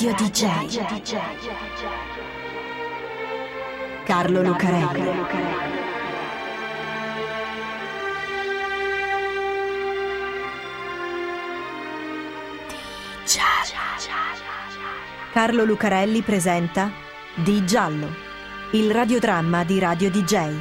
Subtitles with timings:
[0.00, 0.78] Radio DJ.
[4.04, 5.10] Carlo Lucarelli.
[15.32, 16.92] Carlo Lucarelli presenta
[17.34, 18.06] Di Giallo,
[18.74, 20.54] il radiodramma di Radio DJ.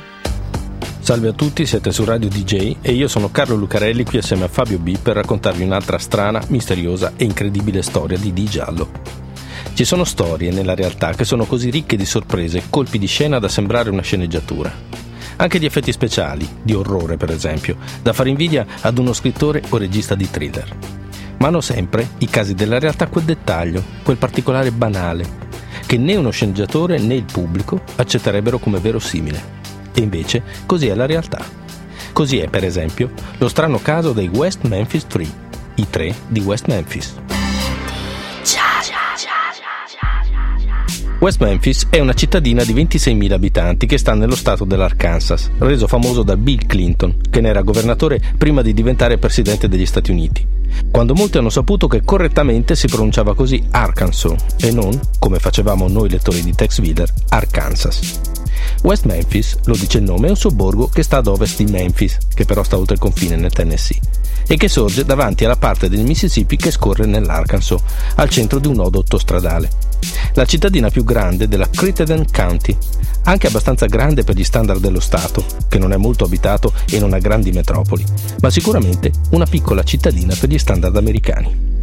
[0.99, 4.47] Salve a tutti, siete su Radio DJ e io sono Carlo Lucarelli qui assieme a
[4.47, 9.26] Fabio B per raccontarvi un'altra strana, misteriosa e incredibile storia di Di Giallo.
[9.77, 13.47] Ci sono storie nella realtà che sono così ricche di sorprese, colpi di scena da
[13.47, 14.73] sembrare una sceneggiatura.
[15.35, 19.77] Anche di effetti speciali, di orrore per esempio, da fare invidia ad uno scrittore o
[19.77, 20.75] regista di thriller.
[21.37, 25.29] Ma hanno sempre i casi della realtà quel dettaglio, quel particolare banale,
[25.85, 29.39] che né uno sceneggiatore né il pubblico accetterebbero come verosimile.
[29.93, 31.45] E invece così è la realtà.
[32.13, 35.27] Così è, per esempio, lo strano caso dei West Memphis 3,
[35.75, 37.13] i tre di West Memphis.
[41.19, 46.21] West Memphis è una cittadina di 26.000 abitanti che sta nello stato dell'Arkansas, reso famoso
[46.21, 50.45] da Bill Clinton, che ne era governatore prima di diventare presidente degli Stati Uniti.
[50.91, 56.07] Quando molti hanno saputo che correttamente si pronunciava così Arkansas e non, come facevamo noi
[56.07, 58.19] lettori di Tex Wheeler, Arkansas.
[58.83, 62.19] West Memphis, lo dice il nome, è un sobborgo che sta ad ovest di Memphis,
[62.31, 63.99] che però sta oltre il confine nel Tennessee,
[64.45, 67.81] e che sorge davanti alla parte del Mississippi che scorre nell'Arkansas,
[68.15, 69.86] al centro di un nodo autostradale.
[70.33, 72.77] La cittadina più grande della Crittenden County,
[73.23, 77.13] anche abbastanza grande per gli standard dello Stato, che non è molto abitato e non
[77.13, 78.05] ha grandi metropoli,
[78.41, 81.75] ma sicuramente una piccola cittadina per gli standard americani.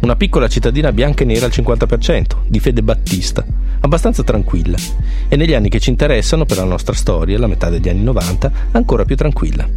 [0.00, 3.44] Una piccola cittadina bianca e nera al 50%, di fede battista,
[3.80, 4.76] abbastanza tranquilla,
[5.28, 8.52] e negli anni che ci interessano per la nostra storia, la metà degli anni 90,
[8.70, 9.68] ancora più tranquilla.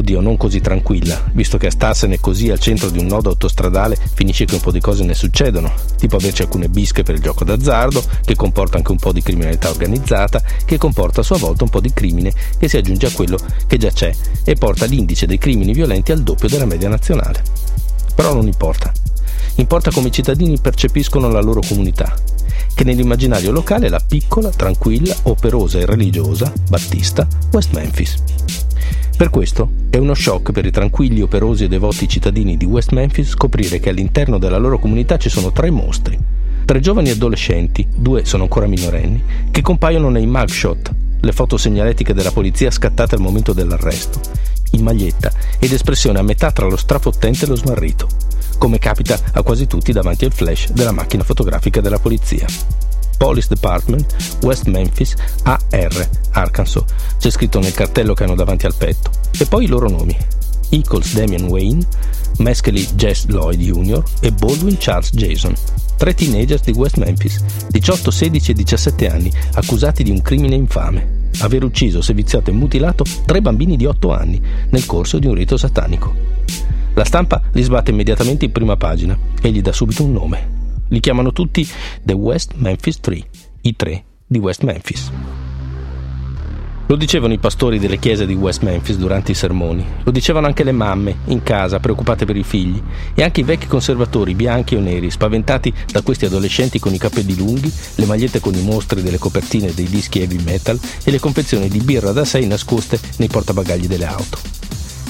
[0.00, 3.98] Oddio, non così tranquilla, visto che a starsene così al centro di un nodo autostradale
[4.14, 7.44] finisce che un po' di cose ne succedono, tipo averci alcune bische per il gioco
[7.44, 11.68] d'azzardo, che comporta anche un po' di criminalità organizzata, che comporta a sua volta un
[11.68, 13.36] po' di crimine che si aggiunge a quello
[13.66, 14.10] che già c'è
[14.42, 17.42] e porta l'indice dei crimini violenti al doppio della media nazionale.
[18.14, 18.90] Però non importa.
[19.56, 22.16] Importa come i cittadini percepiscono la loro comunità
[22.72, 28.69] che nell'immaginario locale è la piccola, tranquilla, operosa e religiosa, battista, West Memphis.
[29.20, 33.28] Per questo è uno shock per i tranquilli, operosi e devoti cittadini di West Memphis
[33.28, 36.18] scoprire che all'interno della loro comunità ci sono tre mostri,
[36.64, 42.32] tre giovani adolescenti, due sono ancora minorenni, che compaiono nei mugshot, le foto segnaletiche della
[42.32, 44.20] polizia scattate al momento dell'arresto,
[44.70, 48.08] in maglietta ed espressione a metà tra lo strafottente e lo smarrito
[48.56, 52.46] come capita a quasi tutti davanti al flash della macchina fotografica della polizia.
[53.20, 56.84] Police Department, West Memphis, AR, Arkansas.
[57.18, 59.10] C'è scritto nel cartello che hanno davanti al petto.
[59.38, 60.16] E poi i loro nomi.
[60.70, 61.86] Eccles Damian Wayne,
[62.38, 64.02] Mescali Jess Lloyd Jr.
[64.20, 65.52] e Baldwin Charles Jason.
[65.98, 71.28] Tre teenagers di West Memphis, 18, 16 e 17 anni, accusati di un crimine infame.
[71.40, 75.58] Aver ucciso, seviziato e mutilato tre bambini di 8 anni nel corso di un rito
[75.58, 76.14] satanico.
[76.94, 80.59] La stampa li sbatte immediatamente in prima pagina e gli dà subito un nome.
[80.92, 81.66] Li chiamano tutti
[82.02, 83.24] The West Memphis Three,
[83.60, 85.12] i tre di West Memphis.
[86.88, 90.64] Lo dicevano i pastori delle chiese di West Memphis durante i sermoni, lo dicevano anche
[90.64, 92.82] le mamme in casa preoccupate per i figli
[93.14, 97.36] e anche i vecchi conservatori bianchi o neri spaventati da questi adolescenti con i capelli
[97.36, 101.68] lunghi, le magliette con i mostri delle copertine dei dischi heavy metal e le confezioni
[101.68, 104.38] di birra da sei nascoste nei portabagagli delle auto.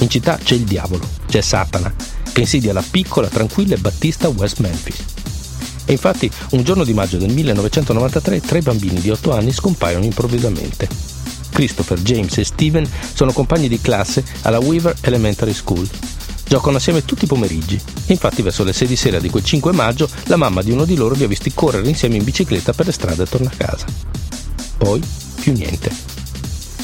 [0.01, 1.91] In città c'è il diavolo, c'è Satana,
[2.35, 5.30] che insidia la piccola, tranquilla e battista West Memphis.
[5.91, 10.89] E infatti, un giorno di maggio del 1993, tre bambini di 8 anni scompaiono improvvisamente.
[11.51, 15.89] Christopher, James e Steven sono compagni di classe alla Weaver Elementary School.
[16.47, 17.81] Giocano assieme tutti i pomeriggi.
[18.07, 20.95] Infatti, verso le 6 di sera di quel 5 maggio, la mamma di uno di
[20.95, 23.87] loro li ha visti correre insieme in bicicletta per le strade torna a casa.
[24.79, 25.03] Poi,
[25.41, 25.91] più niente.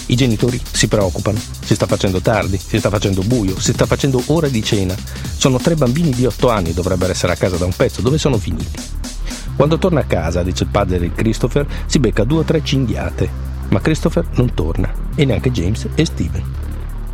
[0.07, 4.21] I genitori si preoccupano, si sta facendo tardi, si sta facendo buio, si sta facendo
[4.27, 4.97] ora di cena.
[5.37, 8.37] Sono tre bambini di otto anni, dovrebbero essere a casa da un pezzo, dove sono
[8.37, 8.96] finiti?
[9.57, 13.29] Quando torna a casa, dice il padre di Christopher, si becca due o tre cinghiate,
[13.71, 16.45] ma Christopher non torna, e neanche James e Steven.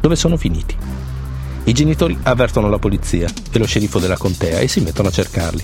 [0.01, 0.77] Dove sono finiti?
[1.65, 5.63] I genitori avvertono la polizia e lo sceriffo della contea e si mettono a cercarli.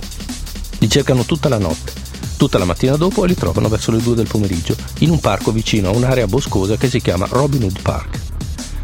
[0.79, 2.07] Li cercano tutta la notte
[2.39, 5.89] Tutta la mattina dopo li trovano verso le 2 del pomeriggio in un parco vicino
[5.89, 8.17] a un'area boscosa che si chiama Robin Hood Park.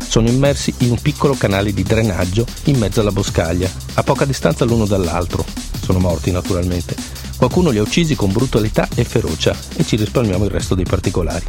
[0.05, 4.65] Sono immersi in un piccolo canale di drenaggio in mezzo alla boscaglia, a poca distanza
[4.65, 5.45] l'uno dall'altro.
[5.81, 6.97] Sono morti naturalmente.
[7.37, 11.45] Qualcuno li ha uccisi con brutalità e ferocia e ci risparmiamo il resto dei particolari.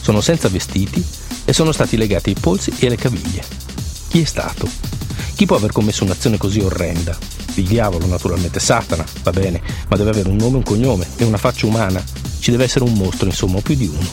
[0.00, 1.02] Sono senza vestiti
[1.44, 3.42] e sono stati legati ai polsi e alle caviglie.
[4.08, 4.68] Chi è stato?
[5.34, 7.16] Chi può aver commesso un'azione così orrenda?
[7.54, 11.38] Il diavolo, naturalmente, Satana, va bene, ma deve avere un nome un cognome e una
[11.38, 12.02] faccia umana.
[12.38, 14.08] Ci deve essere un mostro, insomma, o più di uno.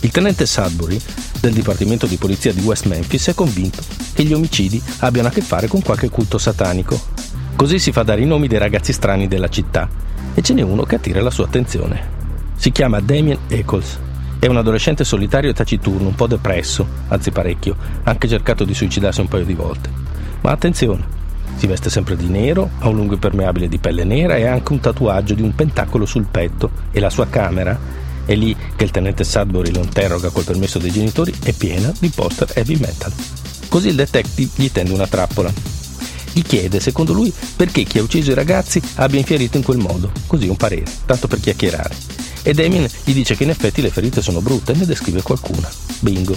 [0.00, 1.00] Il tenente Sudbury
[1.40, 5.40] del Dipartimento di Polizia di West Memphis è convinto che gli omicidi abbiano a che
[5.40, 7.00] fare con qualche culto satanico.
[7.56, 10.04] Così si fa dare i nomi dei ragazzi strani della città
[10.36, 12.14] e ce n'è uno che attira la sua attenzione.
[12.56, 13.98] Si chiama Damien Eccles.
[14.38, 18.74] È un adolescente solitario e taciturno, un po' depresso, anzi parecchio, ha anche cercato di
[18.74, 19.88] suicidarsi un paio di volte.
[20.42, 21.04] Ma attenzione,
[21.56, 24.72] si veste sempre di nero, ha un lungo impermeabile di pelle nera e ha anche
[24.72, 28.90] un tatuaggio di un pentacolo sul petto e la sua camera, è lì che il
[28.90, 33.12] tenente Sudbury lo interroga col permesso dei genitori, è piena di poster heavy metal.
[33.70, 35.50] Così il detective gli tende una trappola.
[36.36, 40.12] Gli chiede, secondo lui, perché chi ha ucciso i ragazzi abbia infierito in quel modo,
[40.26, 41.96] così un parere, tanto per chiacchierare.
[42.42, 45.66] E Damien gli dice che in effetti le ferite sono brutte e ne descrive qualcuna.
[46.00, 46.36] Bingo.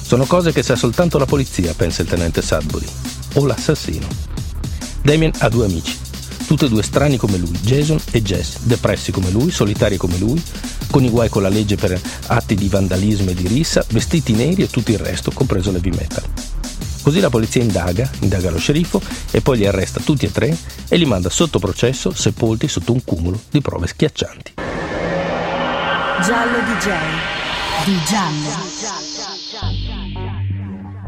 [0.00, 2.86] Sono cose che sa soltanto la polizia, pensa il tenente Sudbury.
[3.34, 4.06] O l'assassino.
[5.02, 5.94] Damien ha due amici,
[6.46, 10.42] tutti e due strani come lui, Jason e Jess, depressi come lui, solitari come lui,
[10.90, 14.62] con i guai con la legge per atti di vandalismo e di rissa, vestiti neri
[14.62, 16.24] e tutto il resto, compreso l'heavy metal.
[17.02, 19.00] Così la polizia indaga, indaga lo sceriffo
[19.30, 20.56] e poi li arresta tutti e tre
[20.88, 24.54] e li manda sotto processo sepolti sotto un cumulo di prove schiaccianti.
[26.24, 26.88] Giallo DJ.
[27.84, 28.76] Di giallo.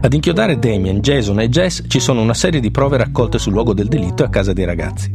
[0.02, 3.74] Ad inchiodare Damien, Jason e Jess ci sono una serie di prove raccolte sul luogo
[3.74, 5.12] del delitto e a casa dei ragazzi.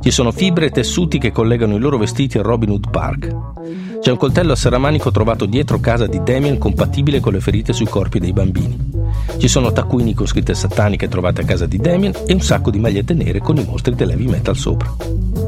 [0.00, 3.98] Ci sono fibre e tessuti che collegano i loro vestiti a Robin Hood Park.
[4.00, 7.86] C'è un coltello a serramanico trovato dietro casa di Damien compatibile con le ferite sui
[7.86, 8.91] corpi dei bambini.
[9.36, 12.78] Ci sono taccuini con scritte sataniche trovate a casa di Damien e un sacco di
[12.78, 14.94] magliette nere con i mostri dell'heavy metal sopra.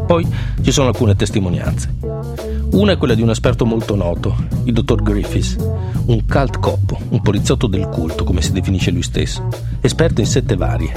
[0.06, 0.26] Poi
[0.62, 1.94] ci sono alcune testimonianze.
[2.72, 4.34] Una è quella di un esperto molto noto,
[4.64, 5.56] il dottor Griffiths,
[6.06, 9.48] un cult cop, un poliziotto del culto, come si definisce lui stesso,
[9.80, 10.92] esperto in sette varie.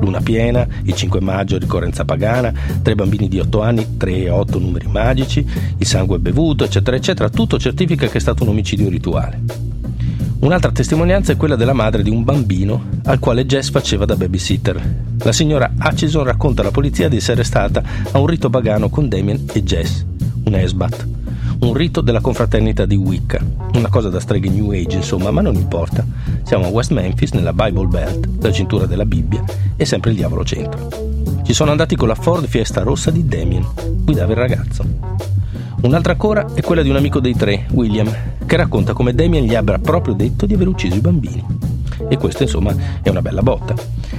[0.00, 4.58] Luna piena, il 5 maggio, ricorrenza pagana, tre bambini di 8 anni, 3 e 8
[4.58, 9.67] numeri magici, il sangue bevuto, eccetera, eccetera, tutto certifica che è stato un omicidio rituale.
[10.40, 14.80] Un'altra testimonianza è quella della madre di un bambino al quale Jess faceva da babysitter.
[15.18, 17.82] La signora Hutchison racconta alla polizia di essere stata
[18.12, 20.04] a un rito pagano con Damien e Jess,
[20.44, 21.08] un esbat,
[21.60, 23.44] un rito della confraternita di Wicca,
[23.74, 26.06] una cosa da streghe New Age insomma, ma non importa.
[26.44, 29.42] Siamo a West Memphis nella Bible Belt, la cintura della Bibbia,
[29.74, 30.88] e sempre il diavolo centro.
[31.42, 33.66] Ci sono andati con la Ford Fiesta rossa di Damien,
[34.04, 34.84] guidava il ragazzo.
[35.82, 38.08] Un'altra ancora è quella di un amico dei tre, William,
[38.48, 41.44] che racconta come Damien gli abbia proprio detto di aver ucciso i bambini.
[42.08, 43.74] E questa insomma è una bella botta.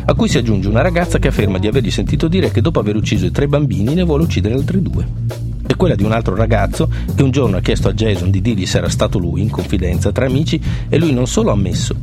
[0.05, 2.95] A cui si aggiunge una ragazza che afferma di avergli sentito dire che dopo aver
[2.95, 6.89] ucciso i tre bambini ne vuole uccidere altri due è quella di un altro ragazzo
[7.13, 10.11] che un giorno ha chiesto a Jason di dirgli se era stato lui, in confidenza,
[10.11, 10.59] tra amici,
[10.89, 11.95] e lui non solo ha ammesso,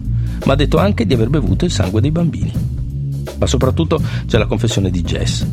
[0.45, 2.53] ma ha detto anche di aver bevuto il sangue dei bambini.
[3.39, 5.45] Ma soprattutto c'è la confessione di Jess.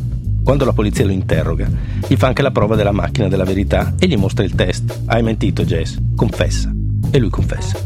[0.44, 1.66] Quando la polizia lo interroga,
[2.06, 5.00] gli fa anche la prova della macchina della verità e gli mostra il test.
[5.06, 5.96] Hai mentito, Jess.
[6.14, 6.70] Confessa.
[7.10, 7.78] E lui confessa.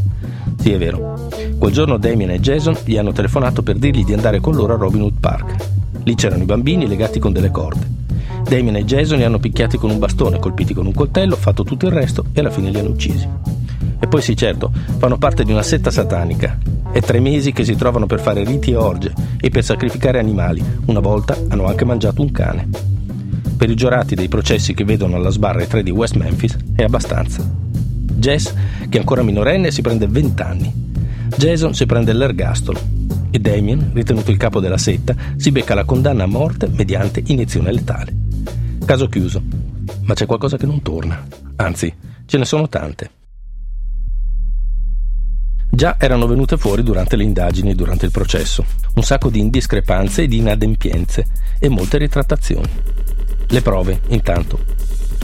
[0.58, 1.28] Sì, è vero.
[1.56, 4.76] Quel giorno Damien e Jason gli hanno telefonato per dirgli di andare con loro a
[4.76, 5.54] Robin Hood Park.
[6.02, 7.86] Lì c'erano i bambini legati con delle corde.
[8.42, 11.86] Damien e Jason li hanno picchiati con un bastone, colpiti con un coltello, fatto tutto
[11.86, 13.28] il resto e alla fine li hanno uccisi.
[14.00, 16.58] E poi sì, certo, fanno parte di una setta satanica.
[16.90, 20.62] È tre mesi che si trovano per fare riti e orge e per sacrificare animali.
[20.86, 22.68] Una volta hanno anche mangiato un cane.
[23.56, 26.82] Per i giurati dei processi che vedono alla sbarra i tre di West Memphis è
[26.82, 27.48] abbastanza.
[28.14, 28.52] Jess,
[28.88, 30.72] che è ancora minorenne, si prende 20 anni.
[31.36, 32.80] Jason si prende l'ergastolo
[33.30, 37.72] e Damien, ritenuto il capo della setta, si becca la condanna a morte mediante iniezione
[37.72, 38.14] letale.
[38.84, 39.42] Caso chiuso.
[40.02, 41.22] Ma c'è qualcosa che non torna.
[41.56, 41.92] Anzi,
[42.24, 43.10] ce ne sono tante.
[45.78, 48.64] Già erano venute fuori durante le indagini e durante il processo.
[48.96, 51.24] Un sacco di indiscrepanze e di inadempienze
[51.60, 52.68] e molte ritrattazioni.
[53.46, 54.58] Le prove, intanto.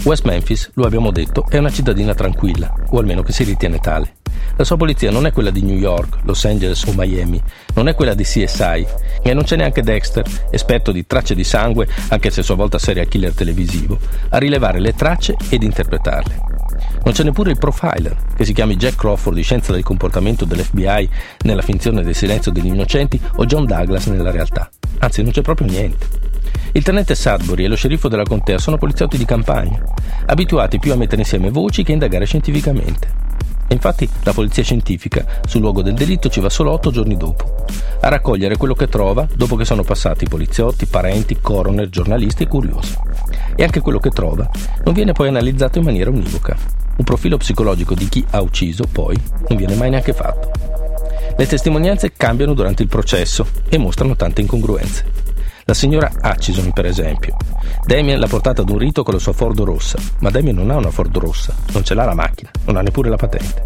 [0.04, 4.18] West Memphis, lo abbiamo detto, è una cittadina tranquilla, o almeno che si ritiene tale.
[4.56, 7.42] La sua polizia non è quella di New York, Los Angeles o Miami,
[7.74, 8.86] non è quella di CSI
[9.24, 12.78] e non c'è neanche Dexter, esperto di tracce di sangue, anche se a sua volta
[12.78, 16.53] serial killer televisivo, a rilevare le tracce ed interpretarle.
[17.04, 21.08] Non c'è neppure il profiler, che si chiami Jack Crawford di scienza del comportamento dell'FBI
[21.42, 24.70] nella finzione del silenzio degli innocenti o John Douglas nella realtà.
[25.00, 26.06] Anzi, non c'è proprio niente.
[26.72, 29.84] Il tenente Sudbury e lo sceriffo della contea sono poliziotti di campagna,
[30.26, 33.22] abituati più a mettere insieme voci che a indagare scientificamente.
[33.68, 37.64] Infatti la polizia scientifica sul luogo del delitto ci va solo otto giorni dopo,
[38.00, 42.96] a raccogliere quello che trova dopo che sono passati poliziotti, parenti, coroner, giornalisti e curiosi.
[43.56, 44.48] E anche quello che trova
[44.84, 46.56] non viene poi analizzato in maniera univoca.
[46.96, 49.16] Un profilo psicologico di chi ha ucciso, poi,
[49.48, 50.50] non viene mai neanche fatto.
[51.36, 55.22] Le testimonianze cambiano durante il processo e mostrano tante incongruenze.
[55.64, 57.36] La signora Hutchison, per esempio.
[57.86, 60.76] Damien l'ha portata ad un rito con la sua Ford rossa, ma Damien non ha
[60.76, 63.64] una Ford rossa, non ce l'ha la macchina, non ha neppure la patente.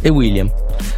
[0.00, 0.52] E William?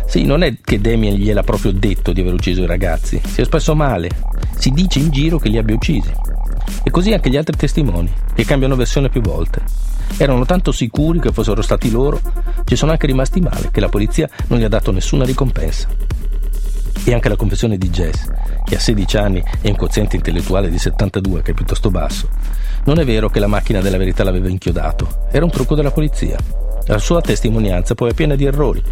[0.06, 3.42] Sì, non è che Damien gliel'ha proprio detto di aver ucciso i ragazzi, si è
[3.42, 4.10] espresso male.
[4.56, 6.12] Si dice in giro che li abbia uccisi.
[6.82, 9.62] E così anche gli altri testimoni, che cambiano versione più volte.
[10.16, 12.20] Erano tanto sicuri che fossero stati loro,
[12.64, 15.88] ci sono anche rimasti male che la polizia non gli ha dato nessuna ricompensa.
[17.04, 18.28] E anche la confessione di Jess,
[18.64, 22.28] che a 16 anni e un quoziente intellettuale di 72 che è piuttosto basso.
[22.84, 26.63] Non è vero che la macchina della verità l'aveva inchiodato, era un trucco della polizia.
[26.86, 28.82] La sua testimonianza poi è piena di errori.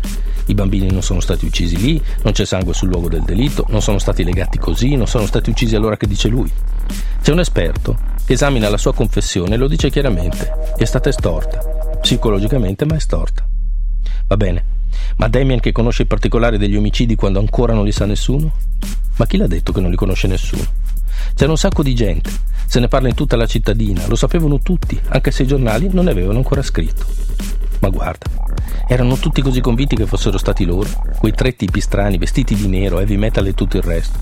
[0.47, 3.83] I bambini non sono stati uccisi lì, non c'è sangue sul luogo del delitto, non
[3.83, 6.51] sono stati legati così, non sono stati uccisi all'ora che dice lui.
[7.21, 10.75] C'è un esperto che esamina la sua confessione e lo dice chiaramente.
[10.77, 11.59] È stata estorta.
[12.01, 13.47] Psicologicamente, ma estorta.
[14.27, 14.65] Va bene,
[15.17, 18.53] ma Damien che conosce i particolari degli omicidi quando ancora non li sa nessuno?
[19.17, 20.65] Ma chi l'ha detto che non li conosce nessuno?
[21.35, 22.31] C'era un sacco di gente,
[22.67, 26.07] se ne parla in tutta la cittadina, lo sapevano tutti, anche se i giornali non
[26.07, 27.05] ne avevano ancora scritto.
[27.83, 28.27] Ma guarda,
[28.87, 33.01] erano tutti così convinti che fossero stati loro, quei tre tipi strani vestiti di nero,
[33.01, 34.21] heavy metal e tutto il resto.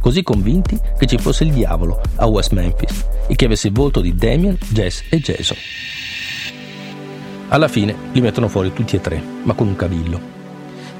[0.00, 4.00] Così convinti che ci fosse il diavolo a West Memphis e che avesse il volto
[4.00, 5.56] di Damien, Jess e Jason.
[7.48, 10.18] Alla fine li mettono fuori tutti e tre, ma con un cavillo.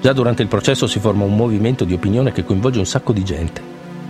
[0.03, 3.25] Già durante il processo si forma un movimento di opinione che coinvolge un sacco di
[3.25, 3.63] gente.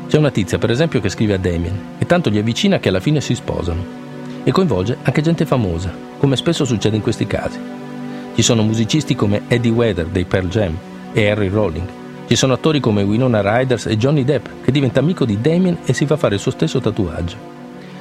[0.09, 2.99] C'è una tizia, per esempio, che scrive a Damien e tanto gli avvicina che alla
[2.99, 4.03] fine si sposano.
[4.43, 7.83] E coinvolge anche gente famosa, come spesso succede in questi casi.
[8.35, 10.77] Ci sono musicisti come Eddie Vedder dei Pearl Jam
[11.13, 11.87] e Harry Rolling.
[12.27, 15.93] Ci sono attori come Winona Riders e Johnny Depp, che diventa amico di Damien e
[15.93, 17.37] si fa fare il suo stesso tatuaggio.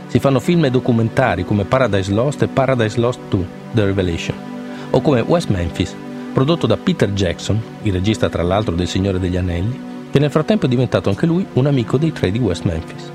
[0.08, 4.36] Si fanno film e documentari come Paradise Lost e Paradise Lost 2, The Revelation,
[4.90, 5.96] o come West Memphis,
[6.34, 10.66] prodotto da Peter Jackson, il regista tra l'altro del Signore degli Anelli, che nel frattempo
[10.66, 13.12] è diventato anche lui un amico dei tre di West Memphis.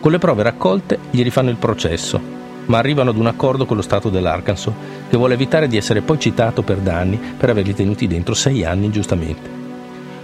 [0.00, 2.35] Con le prove raccolte gli rifanno il processo,
[2.66, 4.72] ma arrivano ad un accordo con lo Stato dell'Arkansas
[5.08, 8.86] che vuole evitare di essere poi citato per danni per averli tenuti dentro sei anni
[8.86, 9.48] ingiustamente.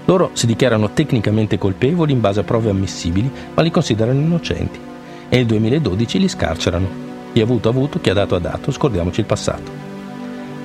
[0.04, 4.90] Loro si dichiarano tecnicamente colpevoli in base a prove ammissibili, ma li considerano innocenti
[5.32, 7.10] e nel 2012 li scarcerano.
[7.32, 9.70] Chi ha avuto avuto, chi ha dato ha dato, scordiamoci il passato.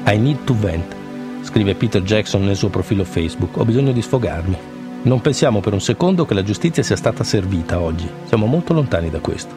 [0.05, 0.93] I need to vent,
[1.43, 4.57] scrive Peter Jackson nel suo profilo Facebook, ho bisogno di sfogarmi.
[5.03, 9.09] Non pensiamo per un secondo che la giustizia sia stata servita oggi, siamo molto lontani
[9.09, 9.55] da questo.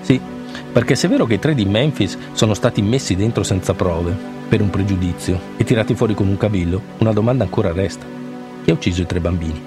[0.00, 0.20] Sì,
[0.72, 4.14] perché se è vero che i tre di Memphis sono stati messi dentro senza prove,
[4.48, 8.06] per un pregiudizio, e tirati fuori con un cavillo, una domanda ancora resta.
[8.64, 9.60] Chi ha ucciso i tre bambini?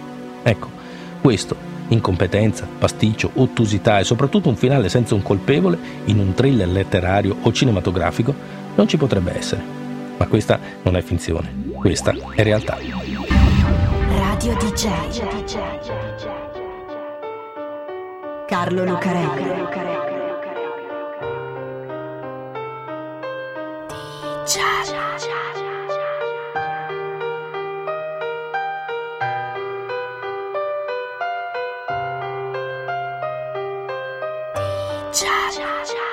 [0.44, 0.70] Ecco,
[1.22, 7.36] questo incompetenza, pasticcio, ottusità e soprattutto un finale senza un colpevole in un thriller letterario
[7.42, 8.34] o cinematografico
[8.76, 9.62] non ci potrebbe essere.
[10.18, 12.78] Ma questa non è finzione, questa è realtà.
[14.08, 14.90] Radio DJ
[18.48, 20.01] Carlo Lucarelli
[24.52, 26.44] 恰恰恰恰恰恰恰
[35.14, 36.11] 恰恰恰恰恰恰恰